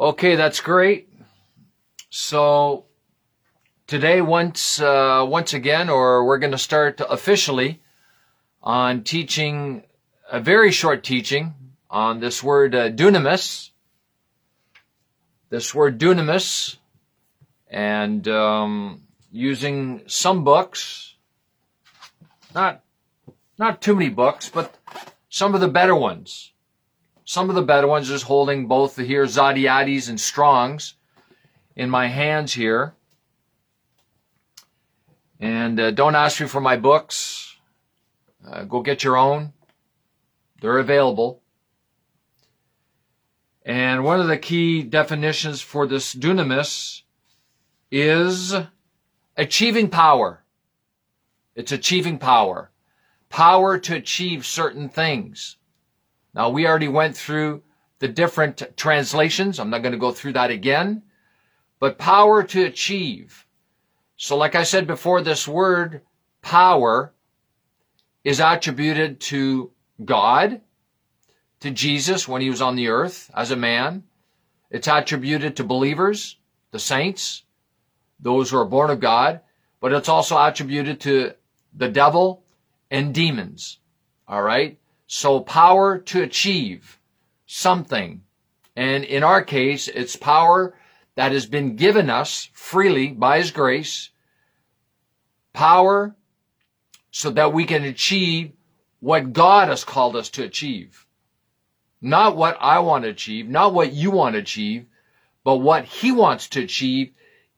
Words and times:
Okay, 0.00 0.34
that's 0.34 0.60
great. 0.60 1.10
So 2.08 2.86
today, 3.86 4.22
once 4.22 4.80
uh, 4.80 5.26
once 5.28 5.52
again, 5.52 5.90
or 5.90 6.24
we're 6.24 6.38
going 6.38 6.52
to 6.52 6.58
start 6.58 7.02
officially 7.06 7.82
on 8.62 9.04
teaching 9.04 9.82
a 10.32 10.40
very 10.40 10.70
short 10.70 11.04
teaching 11.04 11.52
on 11.90 12.18
this 12.18 12.42
word 12.42 12.74
uh, 12.74 12.88
dunamis. 12.88 13.72
This 15.50 15.74
word 15.74 15.98
dunamis, 16.00 16.78
and 17.68 18.26
um, 18.26 19.02
using 19.30 20.00
some 20.06 20.44
books, 20.44 21.14
not 22.54 22.80
not 23.58 23.82
too 23.82 23.94
many 23.94 24.08
books, 24.08 24.48
but 24.48 24.74
some 25.28 25.54
of 25.54 25.60
the 25.60 25.68
better 25.68 25.94
ones. 25.94 26.52
Some 27.30 27.48
of 27.48 27.54
the 27.54 27.62
better 27.62 27.86
ones 27.86 28.10
is 28.10 28.22
holding 28.22 28.66
both 28.66 28.96
the 28.96 29.04
here 29.04 29.24
Zodhiates 29.24 30.08
and 30.08 30.20
Strongs 30.20 30.94
in 31.76 31.88
my 31.88 32.08
hands 32.08 32.54
here. 32.54 32.94
And 35.38 35.78
uh, 35.78 35.92
don't 35.92 36.16
ask 36.16 36.40
me 36.40 36.48
for 36.48 36.60
my 36.60 36.76
books. 36.76 37.54
Uh, 38.44 38.64
go 38.64 38.82
get 38.82 39.04
your 39.04 39.16
own. 39.16 39.52
They're 40.60 40.78
available. 40.78 41.40
And 43.64 44.02
one 44.02 44.18
of 44.18 44.26
the 44.26 44.36
key 44.36 44.82
definitions 44.82 45.60
for 45.60 45.86
this 45.86 46.12
dunamis 46.12 47.02
is 47.92 48.56
achieving 49.36 49.88
power. 49.88 50.42
It's 51.54 51.70
achieving 51.70 52.18
power. 52.18 52.72
Power 53.28 53.78
to 53.78 53.94
achieve 53.94 54.44
certain 54.44 54.88
things. 54.88 55.58
Now, 56.34 56.50
we 56.50 56.66
already 56.66 56.88
went 56.88 57.16
through 57.16 57.62
the 57.98 58.08
different 58.08 58.76
translations. 58.76 59.58
I'm 59.58 59.70
not 59.70 59.82
going 59.82 59.92
to 59.92 59.98
go 59.98 60.12
through 60.12 60.34
that 60.34 60.50
again. 60.50 61.02
But 61.78 61.98
power 61.98 62.42
to 62.42 62.64
achieve. 62.64 63.46
So, 64.16 64.36
like 64.36 64.54
I 64.54 64.64
said 64.64 64.86
before, 64.86 65.22
this 65.22 65.48
word 65.48 66.02
power 66.42 67.12
is 68.24 68.40
attributed 68.40 69.20
to 69.20 69.70
God, 70.04 70.60
to 71.60 71.70
Jesus 71.70 72.28
when 72.28 72.42
he 72.42 72.50
was 72.50 72.62
on 72.62 72.76
the 72.76 72.88
earth 72.88 73.30
as 73.34 73.50
a 73.50 73.56
man. 73.56 74.04
It's 74.70 74.88
attributed 74.88 75.56
to 75.56 75.64
believers, 75.64 76.36
the 76.70 76.78
saints, 76.78 77.44
those 78.20 78.50
who 78.50 78.58
are 78.58 78.64
born 78.64 78.90
of 78.90 79.00
God, 79.00 79.40
but 79.80 79.92
it's 79.92 80.08
also 80.08 80.36
attributed 80.36 81.00
to 81.00 81.32
the 81.74 81.88
devil 81.88 82.44
and 82.90 83.14
demons. 83.14 83.78
All 84.28 84.42
right. 84.42 84.78
So 85.12 85.40
power 85.40 85.98
to 85.98 86.22
achieve 86.22 87.00
something. 87.44 88.22
And 88.76 89.02
in 89.02 89.24
our 89.24 89.42
case, 89.42 89.88
it's 89.88 90.14
power 90.14 90.76
that 91.16 91.32
has 91.32 91.46
been 91.46 91.74
given 91.74 92.08
us 92.08 92.48
freely 92.52 93.08
by 93.08 93.38
His 93.38 93.50
grace. 93.50 94.10
Power 95.52 96.14
so 97.10 97.30
that 97.32 97.52
we 97.52 97.64
can 97.64 97.82
achieve 97.82 98.52
what 99.00 99.32
God 99.32 99.66
has 99.66 99.82
called 99.82 100.14
us 100.14 100.30
to 100.30 100.44
achieve. 100.44 101.04
Not 102.00 102.36
what 102.36 102.56
I 102.60 102.78
want 102.78 103.02
to 103.02 103.10
achieve, 103.10 103.48
not 103.48 103.74
what 103.74 103.92
you 103.92 104.12
want 104.12 104.34
to 104.34 104.38
achieve, 104.38 104.86
but 105.42 105.56
what 105.56 105.86
He 105.86 106.12
wants 106.12 106.50
to 106.50 106.62
achieve 106.62 107.10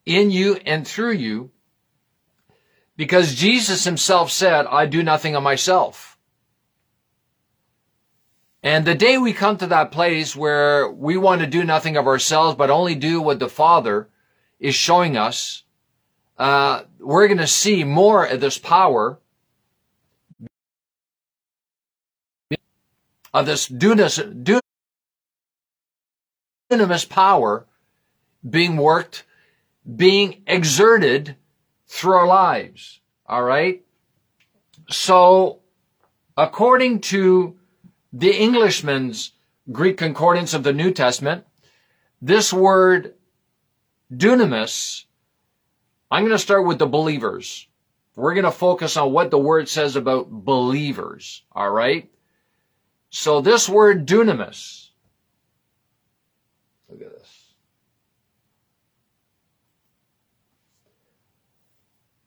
in 0.07 0.31
you 0.31 0.55
and 0.55 0.89
through 0.89 1.13
you. 1.13 1.51
Because 2.97 3.35
Jesus 3.35 3.85
Himself 3.85 4.31
said, 4.31 4.65
I 4.65 4.87
do 4.87 5.03
nothing 5.03 5.37
of 5.37 5.43
myself. 5.43 6.12
And 8.63 8.85
the 8.85 8.95
day 8.95 9.19
we 9.19 9.33
come 9.33 9.57
to 9.57 9.67
that 9.69 9.91
place 9.91 10.37
where 10.37 10.89
we 10.89 11.17
want 11.17 11.41
to 11.41 11.47
do 11.49 11.65
nothing 11.65 11.97
of 11.97 12.07
ourselves, 12.07 12.57
but 12.57 12.71
only 12.71 12.95
do 12.95 13.21
what 13.21 13.41
the 13.41 13.49
Father 13.49 14.09
is 14.61 14.75
showing 14.77 15.17
us, 15.17 15.65
uh, 16.39 16.83
we're 17.01 17.27
going 17.27 17.39
to 17.39 17.47
see 17.47 17.83
more 17.83 18.25
of 18.25 18.41
this 18.41 18.59
power, 18.59 19.19
of 23.35 23.47
this 23.47 23.69
dunamis, 23.69 24.61
dunamis 26.71 27.09
power 27.09 27.67
being 28.49 28.77
worked, 28.77 29.25
being 29.97 30.43
exerted 30.47 31.35
through 31.89 32.15
our 32.15 32.27
lives. 32.27 33.01
All 33.27 33.43
right. 33.43 33.83
So, 34.89 35.61
according 36.37 37.01
to 37.01 37.59
the 38.13 38.37
Englishman's 38.37 39.33
Greek 39.71 39.97
concordance 39.97 40.55
of 40.55 40.63
the 40.63 40.73
New 40.73 40.93
Testament, 40.93 41.45
this 42.21 42.53
word 42.53 43.15
dunamis, 44.13 45.05
I'm 46.11 46.23
going 46.23 46.33
to 46.33 46.39
start 46.39 46.67
with 46.67 46.79
the 46.79 46.87
believers. 46.87 47.67
We're 48.15 48.35
going 48.35 48.45
to 48.45 48.51
focus 48.51 48.97
on 48.97 49.13
what 49.13 49.31
the 49.31 49.39
word 49.39 49.69
says 49.69 49.97
about 49.97 50.31
believers. 50.31 51.43
All 51.53 51.71
right. 51.71 52.11
So 53.09 53.41
this 53.41 53.69
word 53.69 54.07
dunamis, 54.07 54.89
look 56.89 57.01
at 57.01 57.11
this. 57.11 57.55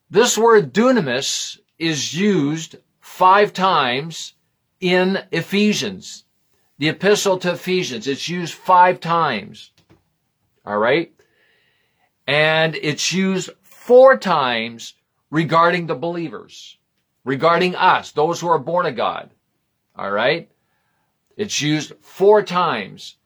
This 0.09 0.37
word 0.37 0.73
dunamis 0.73 1.59
is 1.77 2.13
used 2.13 2.77
five 2.99 3.53
times 3.53 4.34
in 4.79 5.19
Ephesians, 5.31 6.25
the 6.77 6.89
epistle 6.89 7.37
to 7.39 7.53
Ephesians. 7.53 8.07
It's 8.07 8.29
used 8.29 8.53
five 8.53 8.99
times. 8.99 9.71
All 10.65 10.77
right. 10.77 11.13
And 12.27 12.75
it's 12.75 13.13
used 13.13 13.51
four 13.61 14.17
times 14.17 14.95
regarding 15.29 15.87
the 15.87 15.95
believers, 15.95 16.77
regarding 17.23 17.75
us, 17.75 18.11
those 18.11 18.39
who 18.41 18.47
are 18.47 18.59
born 18.59 18.85
of 18.85 18.95
God. 18.95 19.29
All 19.95 20.11
right. 20.11 20.49
It's 21.37 21.61
used 21.61 21.93
four 22.01 22.41
times. 22.43 23.17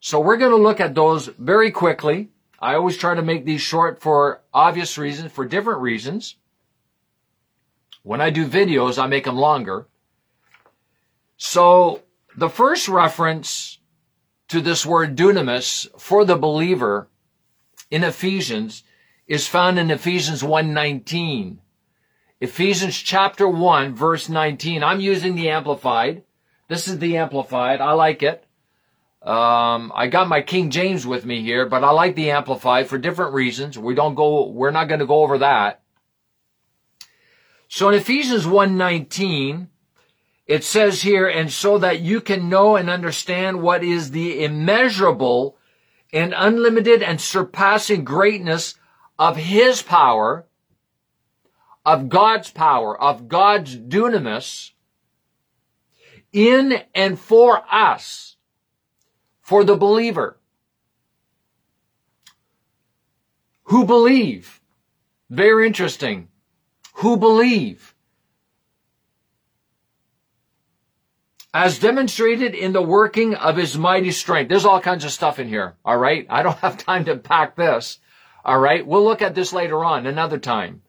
So 0.00 0.20
we're 0.20 0.36
going 0.36 0.50
to 0.50 0.56
look 0.56 0.80
at 0.80 0.94
those 0.94 1.26
very 1.26 1.70
quickly. 1.70 2.30
I 2.60 2.74
always 2.74 2.96
try 2.96 3.14
to 3.14 3.22
make 3.22 3.44
these 3.44 3.60
short 3.60 4.00
for 4.00 4.42
obvious 4.52 4.96
reasons, 4.98 5.32
for 5.32 5.44
different 5.44 5.80
reasons. 5.80 6.36
When 8.02 8.20
I 8.20 8.30
do 8.30 8.46
videos, 8.46 9.02
I 9.02 9.06
make 9.06 9.24
them 9.24 9.36
longer. 9.36 9.86
So 11.36 12.02
the 12.36 12.48
first 12.48 12.88
reference 12.88 13.78
to 14.48 14.60
this 14.60 14.84
word 14.84 15.16
dunamis 15.16 15.86
for 15.98 16.24
the 16.24 16.36
believer 16.36 17.08
in 17.90 18.04
Ephesians 18.04 18.82
is 19.26 19.48
found 19.48 19.78
in 19.78 19.90
Ephesians 19.90 20.42
1:19. 20.42 21.58
Ephesians 22.40 22.96
chapter 22.96 23.48
1 23.48 23.94
verse 23.94 24.28
19. 24.28 24.82
I'm 24.82 25.00
using 25.00 25.34
the 25.34 25.48
amplified. 25.48 26.22
This 26.68 26.88
is 26.88 26.98
the 26.98 27.16
amplified. 27.16 27.80
I 27.80 27.92
like 27.92 28.22
it. 28.22 28.44
Um, 29.22 29.90
I 29.94 30.08
got 30.08 30.28
my 30.28 30.42
King 30.42 30.68
James 30.70 31.06
with 31.06 31.24
me 31.24 31.42
here, 31.42 31.66
but 31.66 31.82
I 31.82 31.90
like 31.90 32.14
the 32.14 32.30
amplified 32.30 32.88
for 32.88 32.98
different 32.98 33.32
reasons. 33.32 33.78
We 33.78 33.94
don't 33.94 34.14
go, 34.14 34.48
we're 34.48 34.70
not 34.70 34.88
going 34.88 35.00
to 35.00 35.06
go 35.06 35.22
over 35.22 35.38
that. 35.38 35.80
So 37.68 37.88
in 37.88 37.94
Ephesians 37.94 38.44
1:19, 38.44 39.68
it 40.46 40.64
says 40.64 41.02
here, 41.02 41.26
and 41.26 41.50
so 41.50 41.78
that 41.78 42.00
you 42.00 42.20
can 42.20 42.48
know 42.48 42.76
and 42.76 42.90
understand 42.90 43.62
what 43.62 43.82
is 43.82 44.10
the 44.10 44.44
immeasurable 44.44 45.56
and 46.12 46.34
unlimited 46.36 47.02
and 47.02 47.20
surpassing 47.20 48.04
greatness 48.04 48.74
of 49.18 49.36
His 49.36 49.82
power, 49.82 50.46
of 51.84 52.08
God's 52.08 52.50
power, 52.50 53.00
of 53.00 53.28
God's 53.28 53.76
dunamis, 53.76 54.72
in 56.32 56.82
and 56.94 57.18
for 57.18 57.62
us, 57.70 58.36
for 59.40 59.64
the 59.64 59.76
believer 59.76 60.38
who 63.64 63.84
believe. 63.84 64.60
Very 65.30 65.66
interesting. 65.66 66.28
Who 66.96 67.16
believe. 67.16 67.93
As 71.54 71.78
demonstrated 71.78 72.52
in 72.52 72.72
the 72.72 72.82
working 72.82 73.36
of 73.36 73.56
his 73.56 73.78
mighty 73.78 74.10
strength. 74.10 74.48
There's 74.48 74.64
all 74.64 74.80
kinds 74.80 75.04
of 75.04 75.12
stuff 75.12 75.38
in 75.38 75.46
here. 75.46 75.76
All 75.84 75.96
right. 75.96 76.26
I 76.28 76.42
don't 76.42 76.58
have 76.58 76.76
time 76.76 77.04
to 77.04 77.16
pack 77.16 77.54
this. 77.54 78.00
All 78.44 78.58
right. 78.58 78.84
We'll 78.84 79.04
look 79.04 79.22
at 79.22 79.36
this 79.36 79.52
later 79.52 79.84
on 79.84 80.06
another 80.06 80.38
time. 80.38 80.82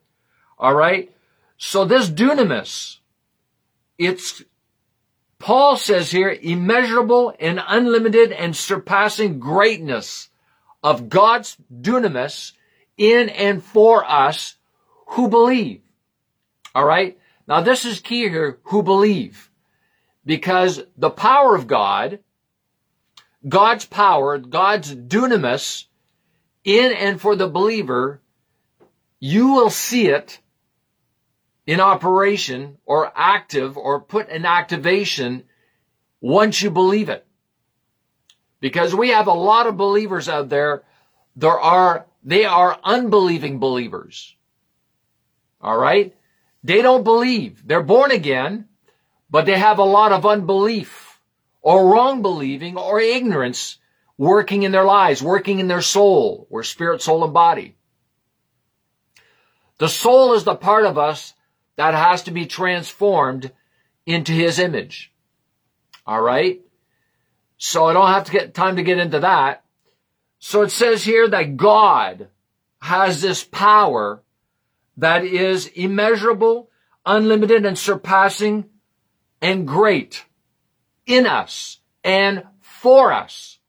All 0.57 0.73
right. 0.73 1.11
So 1.57 1.85
this 1.85 2.09
dunamis, 2.09 2.97
it's, 3.99 4.43
Paul 5.37 5.77
says 5.77 6.09
here, 6.09 6.35
immeasurable 6.41 7.35
and 7.39 7.61
unlimited 7.65 8.31
and 8.31 8.55
surpassing 8.55 9.39
greatness 9.39 10.29
of 10.83 11.09
God's 11.09 11.57
dunamis 11.71 12.53
in 12.97 13.29
and 13.29 13.63
for 13.63 14.03
us 14.03 14.55
who 15.09 15.29
believe. 15.29 15.81
All 16.73 16.85
right. 16.85 17.19
Now 17.47 17.61
this 17.61 17.85
is 17.85 17.99
key 17.99 18.27
here, 18.27 18.57
who 18.63 18.81
believe 18.81 19.51
because 20.25 20.81
the 20.97 21.09
power 21.09 21.55
of 21.55 21.67
God, 21.67 22.19
God's 23.47 23.85
power, 23.85 24.37
God's 24.37 24.93
dunamis 24.95 25.85
in 26.63 26.91
and 26.93 27.21
for 27.21 27.35
the 27.35 27.47
believer, 27.47 28.21
you 29.19 29.49
will 29.49 29.69
see 29.69 30.07
it 30.07 30.39
in 31.67 31.79
operation 31.79 32.77
or 32.85 33.11
active 33.15 33.77
or 33.77 34.01
put 34.01 34.29
in 34.29 34.45
activation 34.45 35.43
once 36.21 36.61
you 36.61 36.71
believe 36.71 37.09
it. 37.09 37.25
Because 38.59 38.95
we 38.95 39.09
have 39.09 39.27
a 39.27 39.33
lot 39.33 39.67
of 39.67 39.77
believers 39.77 40.27
out 40.27 40.49
there. 40.49 40.83
There 41.35 41.59
are, 41.59 42.07
they 42.23 42.45
are 42.45 42.79
unbelieving 42.83 43.59
believers. 43.59 44.35
All 45.61 45.77
right. 45.77 46.15
They 46.63 46.81
don't 46.81 47.03
believe. 47.03 47.67
They're 47.67 47.83
born 47.83 48.11
again, 48.11 48.67
but 49.35 49.45
they 49.45 49.59
have 49.59 49.79
a 49.79 49.83
lot 49.83 50.13
of 50.13 50.25
unbelief 50.25 51.19
or 51.61 51.89
wrong 51.91 52.21
believing 52.21 52.77
or 52.77 53.01
ignorance 53.01 53.79
working 54.17 54.63
in 54.63 54.71
their 54.71 54.85
lives, 54.85 55.21
working 55.21 55.59
in 55.59 55.67
their 55.67 55.81
soul 55.81 56.47
or 56.49 56.63
spirit, 56.63 57.01
soul, 57.01 57.21
and 57.21 57.33
body. 57.33 57.75
The 59.77 59.89
soul 59.89 60.35
is 60.35 60.45
the 60.45 60.55
part 60.55 60.85
of 60.85 60.97
us 60.97 61.33
that 61.75 61.93
has 61.93 62.23
to 62.23 62.31
be 62.31 62.45
transformed 62.45 63.51
into 64.05 64.31
his 64.31 64.57
image. 64.57 65.11
All 66.07 66.21
right. 66.21 66.61
So 67.57 67.87
I 67.87 67.91
don't 67.91 68.13
have 68.13 68.23
to 68.27 68.31
get 68.31 68.53
time 68.53 68.77
to 68.77 68.83
get 68.83 68.99
into 68.99 69.19
that. 69.19 69.65
So 70.39 70.61
it 70.61 70.71
says 70.71 71.03
here 71.03 71.27
that 71.27 71.57
God 71.57 72.29
has 72.79 73.21
this 73.21 73.43
power 73.43 74.23
that 74.95 75.25
is 75.25 75.67
immeasurable, 75.67 76.69
unlimited, 77.05 77.65
and 77.65 77.77
surpassing 77.77 78.69
and 79.45 79.67
great 79.67 80.25
in 81.05 81.27
us 81.27 81.77
and 82.03 82.43
for 82.61 83.13
us. 83.13 83.59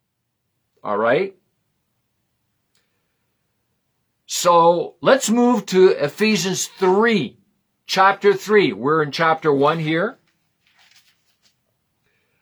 All 0.83 0.97
right. 0.97 1.37
So 4.25 4.95
let's 5.03 5.29
move 5.29 5.67
to 5.67 5.89
Ephesians 5.89 6.67
3, 6.67 7.37
chapter 7.87 8.33
3. 8.33 8.73
We're 8.73 9.03
in 9.03 9.11
chapter 9.11 9.53
1 9.53 9.79
here. 9.81 10.17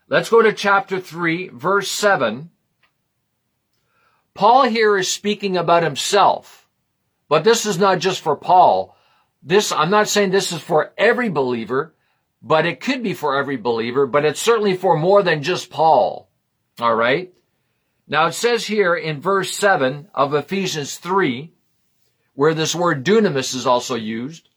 Let's 0.06 0.30
go 0.30 0.40
to 0.40 0.52
chapter 0.52 1.00
3, 1.00 1.48
verse 1.48 1.90
7. 1.90 2.50
Paul 4.34 4.62
here 4.68 4.96
is 4.96 5.10
speaking 5.10 5.56
about 5.56 5.82
himself, 5.82 6.68
but 7.28 7.42
this 7.42 7.66
is 7.66 7.80
not 7.80 7.98
just 7.98 8.20
for 8.20 8.36
Paul. 8.36 8.96
This, 9.42 9.72
I'm 9.72 9.90
not 9.90 10.06
saying 10.06 10.30
this 10.30 10.52
is 10.52 10.60
for 10.60 10.92
every 10.96 11.30
believer, 11.30 11.94
but 12.46 12.66
it 12.66 12.78
could 12.78 13.02
be 13.02 13.14
for 13.14 13.36
every 13.36 13.56
believer, 13.56 14.06
but 14.06 14.26
it's 14.26 14.40
certainly 14.40 14.76
for 14.76 14.98
more 14.98 15.22
than 15.22 15.42
just 15.42 15.70
Paul. 15.70 16.28
All 16.78 16.94
right. 16.94 17.32
Now 18.06 18.26
it 18.26 18.34
says 18.34 18.66
here 18.66 18.94
in 18.94 19.22
verse 19.22 19.50
7 19.54 20.08
of 20.14 20.34
Ephesians 20.34 20.98
3, 20.98 21.54
where 22.34 22.52
this 22.52 22.74
word 22.74 23.02
dunamis 23.02 23.54
is 23.54 23.66
also 23.66 23.94
used, 23.94 24.50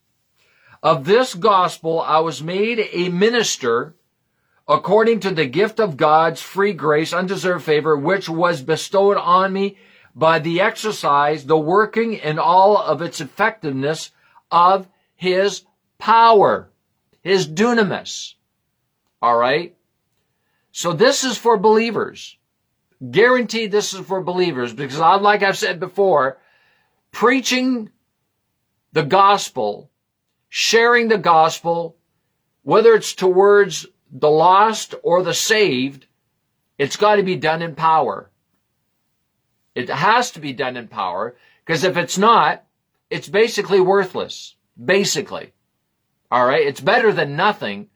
of 0.83 1.05
this 1.05 1.33
gospel 1.33 2.01
I 2.01 2.19
was 2.19 2.43
made 2.43 2.89
a 2.91 3.07
minister 3.07 3.95
according 4.67 5.21
to 5.21 5.31
the 5.31 5.45
gift 5.45 5.79
of 5.79 5.95
God's 5.95 6.41
free 6.41 6.73
grace, 6.73 7.13
undeserved 7.13 7.63
favor, 7.63 7.95
which 7.95 8.27
was 8.27 8.61
bestowed 8.61 9.15
on 9.15 9.53
me 9.53 9.77
by 10.13 10.39
the 10.39 10.59
exercise, 10.59 11.45
the 11.45 11.57
working 11.57 12.15
in 12.15 12.37
all 12.37 12.75
of 12.75 13.01
its 13.01 13.21
effectiveness 13.21 14.11
of 14.51 14.89
his 15.15 15.63
power, 15.99 16.69
his 17.27 17.47
dunamis. 17.47 18.35
All 19.21 19.37
right. 19.37 19.75
So 20.71 20.93
this 20.93 21.23
is 21.23 21.37
for 21.37 21.57
believers. 21.57 22.37
Guaranteed 23.11 23.71
this 23.71 23.93
is 23.93 24.05
for 24.05 24.23
believers 24.23 24.73
because 24.73 24.99
like 24.99 25.43
I've 25.43 25.57
said 25.57 25.79
before, 25.79 26.39
preaching 27.11 27.89
the 28.93 29.03
gospel, 29.03 29.91
sharing 30.49 31.07
the 31.07 31.17
gospel, 31.17 31.97
whether 32.63 32.93
it's 32.93 33.13
towards 33.13 33.85
the 34.11 34.29
lost 34.29 34.95
or 35.03 35.21
the 35.21 35.33
saved, 35.33 36.07
it's 36.77 36.95
got 36.95 37.15
to 37.15 37.23
be 37.23 37.35
done 37.35 37.61
in 37.61 37.75
power. 37.75 38.31
It 39.75 39.89
has 39.89 40.31
to 40.31 40.39
be 40.39 40.53
done 40.53 40.77
in 40.77 40.87
power 40.87 41.35
because 41.65 41.83
if 41.83 41.97
it's 41.97 42.17
not, 42.17 42.63
it's 43.09 43.29
basically 43.29 43.79
worthless. 43.79 44.55
Basically. 44.83 45.53
All 46.31 46.45
right. 46.45 46.65
It's 46.65 46.81
better 46.81 47.11
than 47.11 47.35
nothing, 47.35 47.89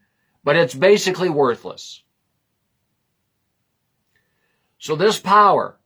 but 0.44 0.56
it's 0.56 0.74
basically 0.74 1.28
worthless. 1.28 2.02
So 4.78 4.96
this 4.96 5.18
power 5.20 5.78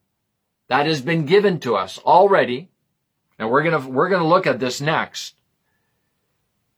that 0.67 0.85
has 0.85 1.01
been 1.01 1.25
given 1.25 1.59
to 1.61 1.75
us 1.75 1.99
already, 1.99 2.69
and 3.37 3.49
we're 3.49 3.63
going 3.63 3.81
to, 3.81 3.87
we're 3.87 4.09
going 4.09 4.21
to 4.21 4.27
look 4.27 4.47
at 4.47 4.59
this 4.59 4.81
next. 4.81 5.35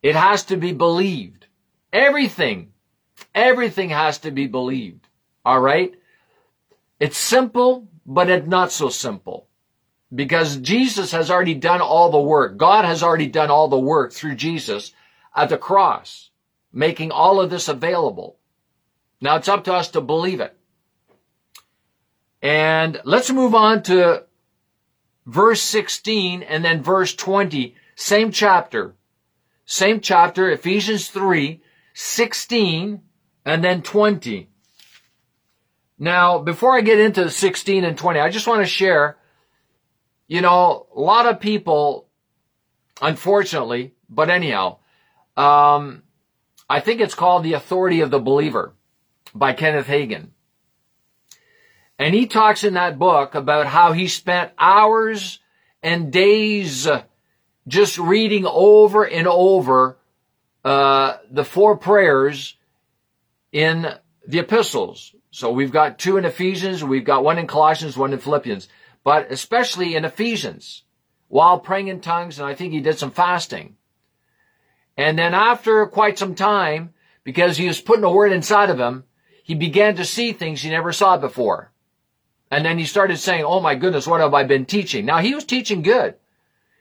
It 0.02 0.16
has 0.16 0.44
to 0.46 0.58
be 0.58 0.74
believed. 0.74 1.48
Everything 1.94 2.72
Everything 3.34 3.90
has 3.90 4.20
to 4.20 4.32
be 4.32 4.48
believed. 4.48 5.08
All 5.46 5.60
right? 5.60 5.94
It's 7.00 7.18
simple, 7.18 7.88
but 8.06 8.30
it's 8.30 8.48
not 8.48 8.72
so 8.72 8.90
simple. 8.90 9.48
Because 10.14 10.58
Jesus 10.58 11.12
has 11.12 11.30
already 11.30 11.54
done 11.54 11.82
all 11.82 12.10
the 12.10 12.20
work. 12.20 12.58
God 12.58 12.86
has 12.86 13.04
already 13.04 13.28
done 13.28 13.52
all 13.52 13.68
the 13.68 13.80
work 13.80 14.12
through 14.12 14.36
Jesus 14.36 14.92
at 15.36 15.50
the 15.50 15.58
cross, 15.58 16.30
making 16.72 17.12
all 17.12 17.40
of 17.40 17.50
this 17.50 17.68
available. 17.68 18.38
Now 19.22 19.36
it's 19.36 19.48
up 19.48 19.64
to 19.66 19.74
us 19.74 19.90
to 19.92 20.02
believe 20.02 20.40
it. 20.40 20.56
And 22.42 23.02
let's 23.04 23.32
move 23.32 23.54
on 23.54 23.84
to 23.84 24.26
verse 25.26 25.62
16 25.62 26.44
and 26.44 26.64
then 26.64 26.82
verse 26.82 27.14
20. 27.14 27.76
Same 27.96 28.32
chapter. 28.32 28.96
Same 29.66 30.00
chapter, 30.00 30.50
Ephesians 30.50 31.10
3, 31.10 31.62
16 31.94 33.02
and 33.46 33.64
then 33.64 33.82
20. 33.82 34.50
Now, 36.00 36.40
before 36.40 36.76
I 36.76 36.82
get 36.82 37.00
into 37.00 37.30
16 37.30 37.84
and 37.84 37.98
20, 37.98 38.20
I 38.20 38.30
just 38.30 38.48
want 38.48 38.62
to 38.62 38.68
share, 38.68 39.18
you 40.28 40.42
know, 40.42 40.88
a 40.96 41.00
lot 41.00 41.26
of 41.26 41.42
people, 41.42 42.08
unfortunately, 43.02 43.94
but 44.10 44.30
anyhow, 44.30 44.79
um, 45.40 46.04
I 46.70 46.82
think 46.82 47.00
it's 47.00 47.16
called 47.16 47.44
The 47.44 47.54
Authority 47.54 48.02
of 48.02 48.12
the 48.12 48.20
Believer 48.20 48.74
by 49.34 49.54
Kenneth 49.54 49.88
Hagin. 49.88 50.30
And 51.98 52.14
he 52.14 52.28
talks 52.28 52.64
in 52.64 52.74
that 52.74 53.00
book 53.00 53.36
about 53.36 53.68
how 53.68 53.94
he 53.94 54.08
spent 54.08 54.52
hours 54.58 55.40
and 55.82 56.12
days 56.12 56.88
just 57.68 57.98
reading 57.98 58.46
over 58.46 59.08
and 59.08 59.28
over 59.28 59.98
uh, 60.66 61.18
the 61.32 61.46
four 61.46 61.78
prayers 61.78 62.58
in 63.52 63.88
the 64.28 64.40
epistles. 64.40 65.16
So 65.32 65.52
we've 65.52 65.72
got 65.72 66.00
two 66.00 66.18
in 66.18 66.26
Ephesians, 66.26 66.84
we've 66.84 67.06
got 67.06 67.24
one 67.24 67.38
in 67.38 67.48
Colossians, 67.48 67.96
one 67.96 68.14
in 68.14 68.20
Philippians, 68.20 68.68
but 69.04 69.32
especially 69.32 69.96
in 69.96 70.04
Ephesians, 70.04 70.84
while 71.28 71.60
praying 71.60 71.88
in 71.88 72.02
tongues, 72.02 72.40
and 72.40 72.48
I 72.48 72.56
think 72.56 72.74
he 72.74 72.82
did 72.82 72.98
some 72.98 73.12
fasting. 73.12 73.78
And 75.00 75.18
then 75.18 75.34
after 75.34 75.86
quite 75.86 76.20
some 76.20 76.36
time, 76.36 76.94
because 77.24 77.56
he 77.56 77.70
was 77.70 77.80
putting 77.80 78.04
a 78.04 78.12
word 78.12 78.34
inside 78.34 78.70
of 78.70 78.82
him, 78.82 79.06
he 79.46 79.56
began 79.56 79.96
to 79.96 80.04
see 80.04 80.34
things 80.34 80.62
he 80.62 80.70
never 80.70 80.92
saw 80.92 81.16
before. 81.16 81.72
And 82.52 82.66
then 82.66 82.78
he 82.78 82.84
started 82.84 83.16
saying, 83.16 83.46
Oh 83.46 83.62
my 83.62 83.76
goodness, 83.76 84.06
what 84.06 84.20
have 84.20 84.34
I 84.34 84.44
been 84.44 84.66
teaching? 84.66 85.06
Now 85.06 85.20
he 85.20 85.34
was 85.34 85.46
teaching 85.46 85.84
good. 85.84 86.16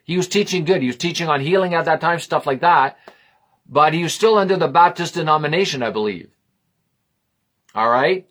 He 0.02 0.16
was 0.16 0.26
teaching 0.26 0.64
good. 0.64 0.82
He 0.82 0.88
was 0.88 0.96
teaching 0.96 1.28
on 1.28 1.40
healing 1.40 1.74
at 1.74 1.84
that 1.84 2.00
time, 2.00 2.18
stuff 2.18 2.44
like 2.44 2.62
that. 2.62 2.98
But 3.68 3.94
he 3.94 4.02
was 4.02 4.14
still 4.14 4.36
under 4.36 4.56
the 4.56 4.66
Baptist 4.66 5.14
denomination, 5.14 5.84
I 5.84 5.90
believe. 5.90 6.28
All 7.72 7.88
right. 7.88 8.26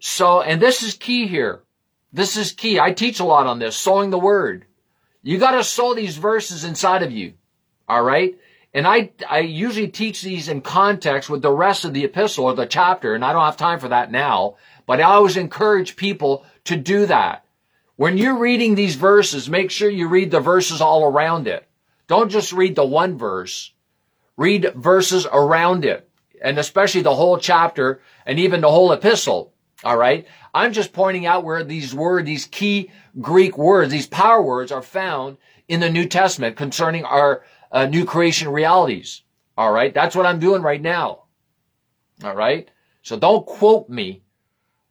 So, 0.00 0.42
and 0.42 0.60
this 0.60 0.82
is 0.82 0.94
key 0.94 1.28
here. 1.28 1.62
This 2.12 2.36
is 2.36 2.50
key. 2.50 2.80
I 2.80 2.90
teach 2.92 3.20
a 3.20 3.24
lot 3.24 3.46
on 3.46 3.60
this, 3.60 3.76
sowing 3.76 4.10
the 4.10 4.18
word. 4.18 4.64
You 5.22 5.38
got 5.38 5.52
to 5.52 5.62
sow 5.62 5.94
these 5.94 6.16
verses 6.16 6.64
inside 6.64 7.04
of 7.04 7.12
you. 7.12 7.34
All 7.88 8.02
right. 8.02 8.36
And 8.74 8.86
I, 8.86 9.12
I 9.30 9.38
usually 9.38 9.88
teach 9.88 10.22
these 10.22 10.48
in 10.48 10.60
context 10.60 11.30
with 11.30 11.42
the 11.42 11.52
rest 11.52 11.84
of 11.84 11.94
the 11.94 12.04
epistle 12.04 12.46
or 12.46 12.54
the 12.54 12.66
chapter, 12.66 13.14
and 13.14 13.24
I 13.24 13.32
don't 13.32 13.44
have 13.44 13.56
time 13.56 13.78
for 13.78 13.88
that 13.88 14.10
now, 14.10 14.56
but 14.84 15.00
I 15.00 15.04
always 15.04 15.36
encourage 15.36 15.96
people 15.96 16.44
to 16.64 16.76
do 16.76 17.06
that. 17.06 17.44
When 17.96 18.18
you're 18.18 18.36
reading 18.36 18.74
these 18.74 18.96
verses, 18.96 19.48
make 19.48 19.70
sure 19.70 19.88
you 19.88 20.08
read 20.08 20.32
the 20.32 20.40
verses 20.40 20.80
all 20.80 21.04
around 21.04 21.46
it. 21.46 21.66
Don't 22.08 22.30
just 22.30 22.52
read 22.52 22.74
the 22.74 22.84
one 22.84 23.16
verse. 23.16 23.72
Read 24.36 24.72
verses 24.74 25.26
around 25.32 25.84
it 25.84 26.10
and 26.44 26.58
especially 26.58 27.02
the 27.02 27.14
whole 27.14 27.38
chapter 27.38 28.00
and 28.26 28.38
even 28.38 28.60
the 28.60 28.70
whole 28.70 28.92
epistle. 28.92 29.52
All 29.82 29.96
right. 29.96 30.26
I'm 30.52 30.72
just 30.72 30.92
pointing 30.92 31.26
out 31.26 31.42
where 31.42 31.64
these 31.64 31.94
words, 31.94 32.26
these 32.26 32.46
key 32.46 32.90
Greek 33.20 33.58
words, 33.58 33.90
these 33.90 34.06
power 34.06 34.40
words 34.40 34.70
are 34.70 34.82
found 34.82 35.38
in 35.68 35.80
the 35.80 35.90
New 35.90 36.06
Testament 36.06 36.56
concerning 36.56 37.04
our 37.04 37.42
uh, 37.74 37.86
new 37.86 38.04
creation 38.06 38.48
realities. 38.48 39.22
All 39.58 39.72
right. 39.72 39.92
That's 39.92 40.16
what 40.16 40.26
I'm 40.26 40.38
doing 40.38 40.62
right 40.62 40.80
now. 40.80 41.24
All 42.22 42.34
right. 42.34 42.70
So 43.02 43.18
don't 43.18 43.44
quote 43.44 43.90
me 43.90 44.22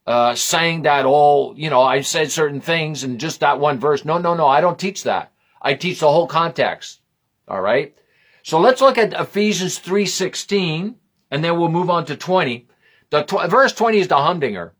uh, 0.06 0.36
saying 0.36 0.84
that, 0.84 1.06
all, 1.06 1.54
you 1.58 1.70
know, 1.70 1.82
I 1.82 2.02
said 2.02 2.30
certain 2.30 2.60
things 2.60 3.04
and 3.04 3.20
just 3.20 3.40
that 3.40 3.60
one 3.60 3.80
verse. 3.80 4.04
No, 4.04 4.18
no, 4.18 4.36
no, 4.36 4.46
I 4.46 4.62
don't 4.62 4.78
teach 4.78 5.04
that. 5.04 5.32
I 5.62 5.74
teach 5.74 6.02
the 6.02 6.12
whole 6.12 6.28
context. 6.28 7.00
All 7.48 7.62
right. 7.62 7.96
So 8.44 8.60
let's 8.60 8.82
look 8.82 8.98
at 8.98 9.13
Ephesians 9.13 9.80
3.16 9.80 10.96
and 11.32 11.44
then 11.44 11.58
we'll 11.58 11.70
move 11.70 11.90
on 11.90 12.06
to 12.06 12.18
20. 12.18 12.68
The 13.10 13.24
tw- 13.24 13.50
verse 13.50 13.72
20 13.72 14.00
is 14.00 14.08
the 14.10 14.18
humdinger. 14.18 14.74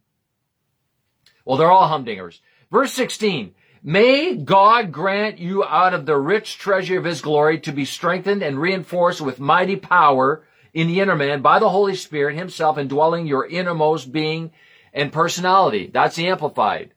Well, 1.45 1.57
they're 1.57 1.72
all 1.72 1.88
humdingers. 1.88 2.41
Verse 2.69 2.91
16. 2.93 3.55
May 3.85 4.35
God 4.35 4.93
grant 4.93 5.39
you 5.39 5.65
out 5.65 5.93
of 5.93 6.05
the 6.05 6.17
rich 6.17 6.57
treasure 6.57 6.97
of 6.97 7.03
his 7.03 7.21
glory 7.21 7.59
to 7.61 7.73
be 7.73 7.83
strengthened 7.83 8.41
and 8.41 8.57
reinforced 8.57 9.19
with 9.19 9.41
mighty 9.41 9.75
power 9.75 10.45
in 10.73 10.87
the 10.87 11.01
inner 11.01 11.17
man 11.17 11.41
by 11.41 11.59
the 11.59 11.69
Holy 11.69 11.95
Spirit 11.95 12.37
himself 12.37 12.77
indwelling 12.77 13.27
your 13.27 13.45
innermost 13.45 14.13
being 14.13 14.51
and 14.93 15.11
personality. 15.11 15.89
That's 15.93 16.15
the 16.15 16.27
amplified. 16.27 16.93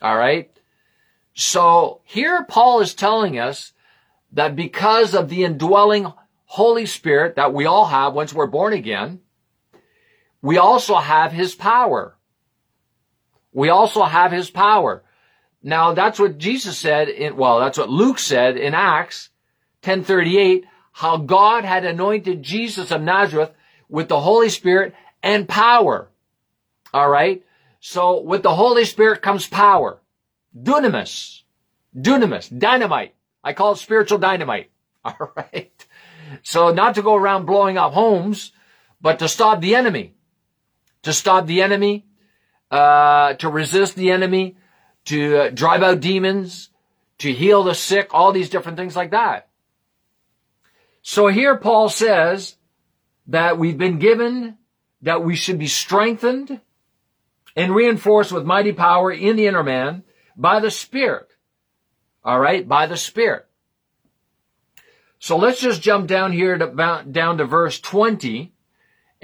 All 0.00 0.16
right. 0.16 0.50
So 1.34 2.00
here 2.04 2.44
Paul 2.44 2.80
is 2.80 2.94
telling 2.94 3.36
us 3.40 3.72
that 4.32 4.54
because 4.54 5.14
of 5.14 5.28
the 5.28 5.42
indwelling 5.42 6.12
Holy 6.44 6.86
Spirit 6.86 7.34
that 7.34 7.52
we 7.52 7.66
all 7.66 7.86
have 7.86 8.14
once 8.14 8.32
we're 8.32 8.46
born 8.46 8.72
again, 8.72 9.20
we 10.40 10.58
also 10.58 10.94
have 10.94 11.32
his 11.32 11.56
power. 11.56 12.16
We 13.52 13.68
also 13.68 14.04
have 14.04 14.30
his 14.30 14.48
power. 14.48 15.02
Now 15.66 15.94
that's 15.94 16.18
what 16.18 16.36
Jesus 16.36 16.76
said 16.76 17.08
in, 17.08 17.36
well, 17.36 17.58
that's 17.58 17.78
what 17.78 17.88
Luke 17.88 18.18
said 18.18 18.58
in 18.58 18.74
Acts 18.74 19.30
1038, 19.82 20.66
how 20.92 21.16
God 21.16 21.64
had 21.64 21.86
anointed 21.86 22.42
Jesus 22.42 22.90
of 22.90 23.00
Nazareth 23.00 23.50
with 23.88 24.08
the 24.08 24.20
Holy 24.20 24.50
Spirit 24.50 24.94
and 25.22 25.48
power. 25.48 26.10
All 26.92 27.08
right. 27.08 27.42
So 27.80 28.20
with 28.20 28.42
the 28.42 28.54
Holy 28.54 28.84
Spirit 28.84 29.22
comes 29.22 29.48
power. 29.48 30.00
Dunamis. 30.56 31.42
Dunamis. 31.96 32.56
Dynamite. 32.56 33.14
I 33.42 33.54
call 33.54 33.72
it 33.72 33.78
spiritual 33.78 34.18
dynamite. 34.18 34.70
All 35.04 35.32
right. 35.34 35.86
So 36.42 36.72
not 36.72 36.96
to 36.96 37.02
go 37.02 37.14
around 37.14 37.46
blowing 37.46 37.78
up 37.78 37.94
homes, 37.94 38.52
but 39.00 39.18
to 39.20 39.28
stop 39.28 39.62
the 39.62 39.76
enemy. 39.76 40.14
To 41.04 41.12
stop 41.12 41.46
the 41.46 41.62
enemy, 41.62 42.06
uh, 42.70 43.34
to 43.34 43.48
resist 43.48 43.94
the 43.94 44.10
enemy, 44.10 44.56
to 45.06 45.38
uh, 45.38 45.50
drive 45.50 45.82
out 45.82 46.00
demons, 46.00 46.70
to 47.18 47.32
heal 47.32 47.62
the 47.62 47.74
sick, 47.74 48.08
all 48.12 48.32
these 48.32 48.50
different 48.50 48.78
things 48.78 48.96
like 48.96 49.10
that. 49.10 49.48
So 51.02 51.28
here 51.28 51.56
Paul 51.56 51.88
says 51.88 52.56
that 53.26 53.58
we've 53.58 53.78
been 53.78 53.98
given 53.98 54.56
that 55.02 55.22
we 55.22 55.36
should 55.36 55.58
be 55.58 55.66
strengthened 55.66 56.60
and 57.54 57.74
reinforced 57.74 58.32
with 58.32 58.44
mighty 58.44 58.72
power 58.72 59.12
in 59.12 59.36
the 59.36 59.46
inner 59.46 59.62
man 59.62 60.02
by 60.36 60.60
the 60.60 60.70
Spirit. 60.70 61.28
All 62.24 62.40
right, 62.40 62.66
by 62.66 62.86
the 62.86 62.96
Spirit. 62.96 63.46
So 65.18 65.36
let's 65.36 65.60
just 65.60 65.82
jump 65.82 66.06
down 66.06 66.32
here 66.32 66.56
to, 66.56 67.04
down 67.10 67.38
to 67.38 67.44
verse 67.44 67.78
20. 67.80 68.53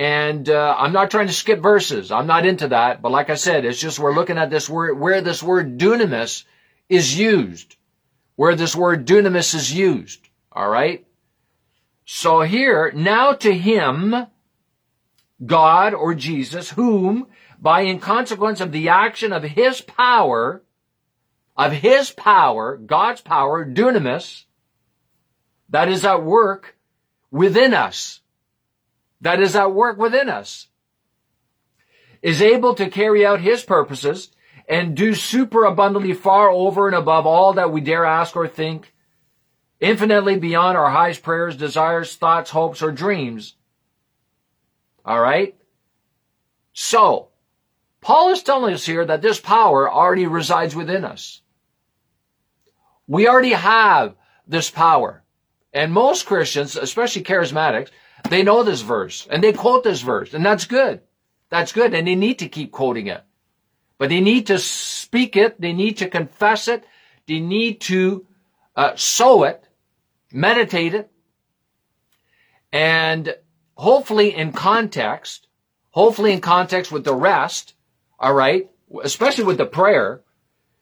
And 0.01 0.49
uh, 0.49 0.75
I'm 0.79 0.95
not 0.95 1.11
trying 1.11 1.27
to 1.27 1.33
skip 1.35 1.61
verses. 1.61 2.11
I'm 2.11 2.27
not 2.27 2.47
into 2.47 2.69
that. 2.69 3.03
But 3.03 3.13
like 3.13 3.29
I 3.29 3.35
said, 3.35 3.67
it's 3.67 3.79
just 3.79 3.99
we're 3.99 4.15
looking 4.15 4.39
at 4.39 4.49
this 4.49 4.67
word 4.67 4.99
where 4.99 5.21
this 5.21 5.43
word 5.43 5.77
dunamis 5.77 6.45
is 6.89 7.19
used. 7.19 7.77
Where 8.35 8.55
this 8.55 8.75
word 8.75 9.07
dunamis 9.07 9.55
is 9.55 9.71
used. 9.71 10.27
All 10.53 10.71
right. 10.71 11.07
So 12.07 12.41
here, 12.41 12.91
now 12.97 13.35
to 13.35 13.53
him, 13.53 14.27
God 15.45 15.93
or 15.93 16.15
Jesus, 16.15 16.71
whom 16.71 17.27
by 17.61 17.83
in 17.83 18.01
consequence 18.01 18.63
of 18.63 18.73
the 18.73 18.89
action 18.89 19.35
of 19.35 19.43
his 19.43 19.83
power, 19.83 20.63
of 21.59 21.73
his 21.73 22.11
power, 22.11 22.79
God's 22.79 23.21
power, 23.21 23.67
dunamis, 23.67 24.45
that 25.69 25.91
is 25.91 26.07
at 26.07 26.25
work 26.25 26.75
within 27.31 27.75
us, 27.75 28.23
that 29.21 29.41
is 29.41 29.57
at 29.57 29.73
work 29.73 29.99
within 29.99 30.29
us, 30.29 30.69
is 32.23 32.43
able 32.43 32.75
to 32.75 32.91
carry 32.91 33.25
out 33.25 33.41
his 33.41 33.63
purposes 33.63 34.31
and 34.69 34.97
do 34.97 35.15
super 35.15 35.65
abundantly 35.65 36.13
far 36.13 36.49
over 36.49 36.87
and 36.87 36.97
above 36.97 37.27
all 37.27 37.55
that 37.55 37.73
we 37.73 37.81
dare 37.81 38.05
ask 38.05 38.37
or 38.37 38.47
think, 38.47 38.95
infinitely 39.81 40.39
beyond 40.39 40.77
our 40.77 40.91
highest 40.91 41.23
prayers, 41.23 41.57
desires, 41.57 42.15
thoughts, 42.15 42.51
hopes, 42.51 42.83
or 42.83 42.93
dreams. 42.93 43.57
All 45.05 45.21
right? 45.21 45.57
So, 46.73 47.29
Paul 48.01 48.31
is 48.31 48.43
telling 48.43 48.75
us 48.75 48.87
here 48.87 49.05
that 49.05 49.23
this 49.23 49.41
power 49.41 49.91
already 49.91 50.27
resides 50.27 50.77
within 50.77 51.05
us. 51.05 51.43
We 53.07 53.27
already 53.27 53.53
have 53.53 54.15
this 54.47 54.71
power. 54.71 55.23
And 55.73 55.93
most 55.93 56.27
Christians, 56.27 56.77
especially 56.77 57.23
charismatics, 57.23 57.91
they 58.29 58.43
know 58.43 58.63
this 58.63 58.81
verse 58.81 59.27
and 59.31 59.43
they 59.43 59.53
quote 59.53 59.85
this 59.85 60.01
verse 60.01 60.35
and 60.35 60.45
that's 60.45 60.65
good. 60.65 61.01
That's 61.49 61.73
good. 61.73 61.95
And 61.95 62.07
they 62.07 62.15
need 62.15 62.39
to 62.41 62.49
keep 62.49 62.71
quoting 62.71 63.09
it, 63.09 63.23
but 63.99 64.09
they 64.09 64.21
need 64.21 64.47
to 64.49 64.59
speak 64.59 65.37
it. 65.37 65.61
They 65.61 65.73
need 65.73 65.99
to 65.99 66.09
confess 66.09 66.69
it. 66.69 66.85
They 67.27 67.41
need 67.41 67.81
to 67.83 68.27
uh, 68.77 68.93
sow 68.97 69.45
it, 69.45 69.65
meditate 70.33 70.95
it, 70.95 71.11
and 72.73 73.35
hopefully 73.75 74.35
in 74.35 74.53
context, 74.53 75.47
hopefully 75.91 76.33
in 76.33 76.41
context 76.41 76.93
with 76.93 77.05
the 77.05 77.15
rest, 77.15 77.75
all 78.19 78.35
right? 78.35 78.71
Especially 79.03 79.45
with 79.45 79.59
the 79.59 79.67
prayer, 79.67 80.23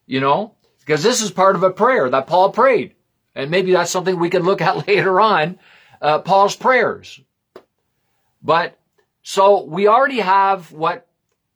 you 0.06 0.20
know, 0.20 0.54
because 0.80 1.02
this 1.02 1.22
is 1.22 1.30
part 1.30 1.56
of 1.56 1.62
a 1.62 1.70
prayer 1.70 2.08
that 2.10 2.26
Paul 2.26 2.50
prayed. 2.50 2.94
And 3.34 3.50
maybe 3.50 3.72
that's 3.72 3.90
something 3.90 4.18
we 4.18 4.30
can 4.30 4.42
look 4.42 4.60
at 4.60 4.86
later 4.88 5.20
on, 5.20 5.58
uh, 6.00 6.20
Paul's 6.20 6.56
prayers. 6.56 7.20
But 8.42 8.78
so 9.22 9.64
we 9.64 9.88
already 9.88 10.20
have 10.20 10.72
what 10.72 11.06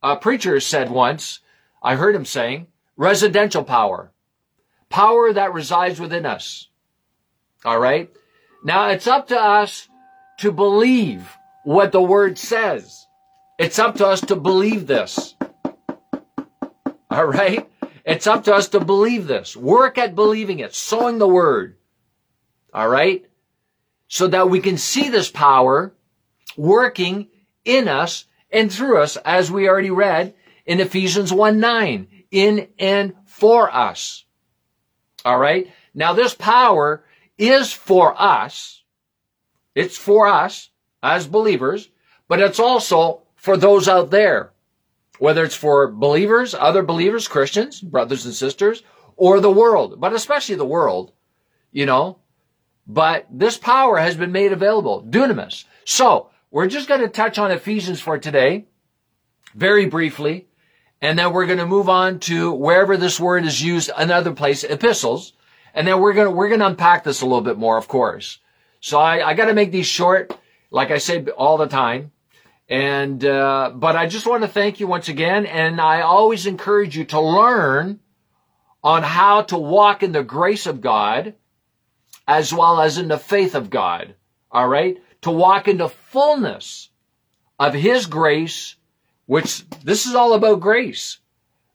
a 0.01 0.15
preacher 0.15 0.59
said 0.59 0.91
once. 0.91 1.39
I 1.81 1.95
heard 1.95 2.15
him 2.15 2.25
saying 2.25 2.67
residential 2.95 3.63
power, 3.63 4.11
power 4.89 5.33
that 5.33 5.53
resides 5.53 5.99
within 5.99 6.25
us. 6.25 6.69
All 7.65 7.79
right. 7.79 8.11
Now 8.63 8.89
it's 8.89 9.07
up 9.07 9.27
to 9.29 9.39
us 9.39 9.87
to 10.39 10.51
believe 10.51 11.37
what 11.63 11.91
the 11.91 12.01
word 12.01 12.37
says. 12.37 13.07
It's 13.57 13.79
up 13.79 13.95
to 13.95 14.07
us 14.07 14.21
to 14.21 14.35
believe 14.35 14.87
this. 14.87 15.35
All 17.09 17.25
right. 17.25 17.69
It's 18.05 18.27
up 18.27 18.43
to 18.45 18.53
us 18.53 18.67
to 18.69 18.79
believe 18.79 19.27
this. 19.27 19.55
Work 19.55 19.97
at 19.97 20.15
believing 20.15 20.59
it, 20.59 20.73
sowing 20.75 21.19
the 21.19 21.27
word. 21.27 21.77
All 22.73 22.87
right. 22.87 23.25
So 24.07 24.27
that 24.27 24.49
we 24.49 24.59
can 24.59 24.77
see 24.77 25.09
this 25.09 25.31
power 25.31 25.93
working 26.57 27.27
in 27.65 27.87
us 27.87 28.25
and 28.51 28.71
through 28.71 29.01
us, 29.01 29.17
as 29.17 29.51
we 29.51 29.67
already 29.67 29.91
read 29.91 30.35
in 30.65 30.79
Ephesians 30.79 31.33
1 31.33 31.59
9, 31.59 32.07
in 32.31 32.67
and 32.79 33.13
for 33.25 33.73
us. 33.73 34.25
All 35.25 35.37
right. 35.37 35.71
Now 35.93 36.13
this 36.13 36.33
power 36.33 37.03
is 37.37 37.71
for 37.71 38.19
us. 38.19 38.83
It's 39.75 39.97
for 39.97 40.27
us 40.27 40.69
as 41.01 41.27
believers, 41.27 41.89
but 42.27 42.39
it's 42.39 42.59
also 42.59 43.23
for 43.35 43.57
those 43.57 43.87
out 43.87 44.11
there, 44.11 44.51
whether 45.19 45.43
it's 45.43 45.55
for 45.55 45.91
believers, 45.91 46.53
other 46.53 46.83
believers, 46.83 47.27
Christians, 47.27 47.81
brothers 47.81 48.25
and 48.25 48.33
sisters, 48.33 48.83
or 49.15 49.39
the 49.39 49.51
world, 49.51 49.99
but 49.99 50.13
especially 50.13 50.55
the 50.55 50.65
world, 50.65 51.11
you 51.71 51.85
know. 51.85 52.19
But 52.85 53.27
this 53.31 53.57
power 53.57 53.97
has 53.97 54.15
been 54.15 54.31
made 54.31 54.51
available, 54.51 55.03
dunamis. 55.03 55.65
So, 55.85 56.29
we're 56.53 56.67
just 56.67 56.87
going 56.87 57.01
to 57.01 57.07
touch 57.07 57.39
on 57.39 57.49
Ephesians 57.49 57.99
for 57.99 58.19
today, 58.19 58.67
very 59.55 59.87
briefly, 59.87 60.47
and 61.01 61.17
then 61.17 61.33
we're 61.33 61.47
going 61.47 61.57
to 61.57 61.65
move 61.65 61.89
on 61.89 62.19
to 62.19 62.53
wherever 62.53 62.95
this 62.95 63.19
word 63.19 63.43
is 63.43 63.59
used 63.59 63.89
another 63.97 64.33
place, 64.33 64.63
epistles, 64.63 65.33
and 65.73 65.87
then 65.87 65.99
we're 65.99 66.13
going 66.13 66.27
to, 66.27 66.31
we're 66.31 66.49
going 66.49 66.59
to 66.59 66.67
unpack 66.67 67.03
this 67.03 67.21
a 67.21 67.25
little 67.25 67.41
bit 67.41 67.57
more, 67.57 67.75
of 67.75 67.87
course. 67.87 68.37
So 68.81 68.99
I, 68.99 69.29
I 69.29 69.33
got 69.33 69.45
to 69.45 69.55
make 69.55 69.71
these 69.71 69.87
short, 69.87 70.37
like 70.69 70.91
I 70.91 70.99
say 70.99 71.25
all 71.25 71.57
the 71.57 71.65
time. 71.65 72.11
And, 72.69 73.25
uh, 73.25 73.71
but 73.73 73.95
I 73.95 74.05
just 74.05 74.27
want 74.27 74.43
to 74.43 74.47
thank 74.47 74.79
you 74.79 74.85
once 74.85 75.09
again. 75.09 75.47
And 75.47 75.81
I 75.81 76.01
always 76.01 76.45
encourage 76.45 76.95
you 76.95 77.05
to 77.05 77.19
learn 77.19 77.99
on 78.83 79.01
how 79.01 79.41
to 79.41 79.57
walk 79.57 80.03
in 80.03 80.11
the 80.11 80.23
grace 80.23 80.67
of 80.67 80.81
God 80.81 81.33
as 82.27 82.53
well 82.53 82.79
as 82.79 82.99
in 82.99 83.07
the 83.07 83.17
faith 83.17 83.55
of 83.55 83.71
God. 83.71 84.13
All 84.51 84.67
right 84.67 84.99
to 85.23 85.31
walk 85.31 85.67
into 85.67 85.89
fullness 85.89 86.89
of 87.59 87.73
His 87.73 88.05
grace, 88.05 88.75
which 89.25 89.67
this 89.83 90.05
is 90.05 90.15
all 90.15 90.33
about 90.33 90.59
grace. 90.59 91.19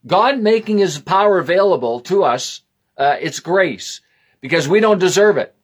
God 0.07 0.39
making 0.39 0.79
His 0.79 0.99
power 0.99 1.39
available 1.39 2.01
to 2.01 2.25
us, 2.25 2.63
uh, 2.97 3.17
it's 3.21 3.41
grace 3.41 4.01
because 4.41 4.69
we 4.69 4.81
don't 4.81 4.99
deserve 4.99 5.37
it. 5.37 5.55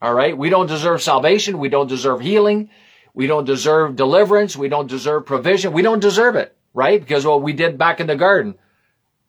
All 0.00 0.14
right. 0.14 0.36
We 0.36 0.50
don't 0.50 0.66
deserve 0.66 1.02
salvation. 1.02 1.58
We 1.58 1.68
don't 1.68 1.88
deserve 1.88 2.20
healing. 2.20 2.70
We 3.14 3.26
don't 3.26 3.46
deserve 3.46 3.96
deliverance. 3.96 4.56
We 4.56 4.68
don't 4.68 4.88
deserve 4.88 5.24
provision. 5.26 5.72
We 5.72 5.82
don't 5.82 6.00
deserve 6.00 6.36
it. 6.36 6.54
right? 6.74 7.00
Because 7.00 7.24
what 7.24 7.42
we 7.42 7.54
did 7.54 7.78
back 7.78 8.00
in 8.00 8.06
the 8.06 8.16
garden 8.16 8.56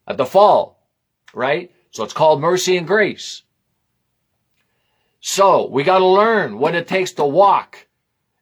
at 0.06 0.18
the 0.18 0.26
fall, 0.26 0.86
right? 1.34 1.72
So 1.92 2.04
it's 2.04 2.14
called 2.14 2.42
mercy 2.42 2.76
and 2.78 2.86
grace. 2.86 3.44
So 5.28 5.68
we 5.68 5.84
got 5.84 5.98
to 5.98 6.06
learn 6.06 6.58
what 6.58 6.74
it 6.74 6.88
takes 6.88 7.12
to 7.14 7.26
walk 7.26 7.86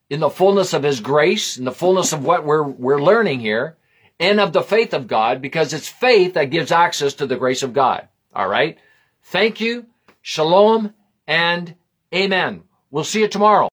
in 0.07 0.19
the 0.19 0.29
fullness 0.29 0.71
of 0.71 0.83
His 0.83 0.99
grace, 0.99 1.57
in 1.57 1.65
the 1.65 1.71
fullness 1.71 2.13
of 2.13 2.23
what 2.23 2.45
we're, 2.45 2.61
we're 2.61 3.01
learning 3.01 3.39
here, 3.39 3.75
and 4.19 4.39
of 4.39 4.53
the 4.53 4.61
faith 4.61 4.93
of 4.93 5.07
God, 5.07 5.41
because 5.41 5.73
it's 5.73 5.89
faith 5.89 6.35
that 6.35 6.51
gives 6.51 6.71
access 6.71 7.15
to 7.15 7.25
the 7.25 7.37
grace 7.37 7.63
of 7.63 7.73
God. 7.73 8.07
All 8.35 8.47
right. 8.47 8.77
Thank 9.23 9.61
you. 9.61 9.87
Shalom 10.21 10.93
and 11.25 11.73
amen. 12.13 12.61
We'll 12.91 13.03
see 13.03 13.21
you 13.21 13.29
tomorrow. 13.29 13.63